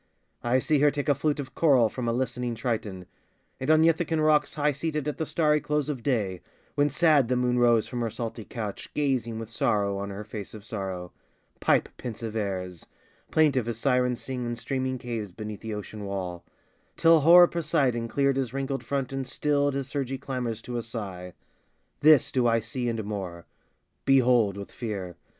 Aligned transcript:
I 0.43 0.57
see 0.57 0.79
her 0.79 0.89
take 0.89 1.09
a 1.09 1.13
flute 1.13 1.39
of 1.39 1.53
coral 1.53 1.87
from 1.87 2.07
A 2.07 2.11
listening 2.11 2.55
Triton; 2.55 3.05
and 3.59 3.69
on 3.69 3.83
Ithakan 3.83 4.19
rocks 4.19 4.55
High 4.55 4.71
seated 4.71 5.07
at 5.07 5.19
the 5.19 5.27
starry 5.27 5.61
close 5.61 5.89
of 5.89 6.01
day, 6.01 6.41
When 6.73 6.89
sad 6.89 7.27
the 7.27 7.35
moon 7.35 7.59
rose 7.59 7.87
from 7.87 8.01
her 8.01 8.09
salty 8.09 8.43
couch, 8.43 8.91
Gazing 8.95 9.37
with 9.37 9.51
sorrow 9.51 9.99
on 9.99 10.09
her 10.09 10.23
face 10.23 10.55
of 10.55 10.65
sorrow, 10.65 11.11
Pipe 11.59 11.87
pensive 11.97 12.35
airs, 12.35 12.87
plaintive 13.29 13.67
as 13.67 13.77
Sirens 13.77 14.19
sing 14.19 14.43
In 14.43 14.55
streaming 14.55 14.97
caves 14.97 15.31
beneath 15.31 15.61
the 15.61 15.75
ocean 15.75 16.03
wall, 16.05 16.43
Till 16.97 17.19
hoar 17.19 17.47
Poseidon 17.47 18.07
cleared 18.07 18.37
his 18.37 18.55
wrinkled 18.55 18.83
front 18.83 19.13
And 19.13 19.27
stilled 19.27 19.75
his 19.75 19.87
surgy 19.87 20.17
clamors 20.17 20.63
to 20.63 20.79
a 20.79 20.81
sigh. 20.81 21.33
This 21.99 22.31
do 22.31 22.47
I 22.47 22.59
see, 22.59 22.89
and 22.89 23.03
more: 23.03 23.45
Behold, 24.05 24.57
with 24.57 24.71
fear! 24.71 25.15